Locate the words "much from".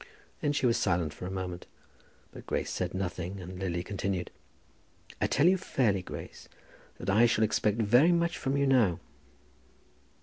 8.11-8.57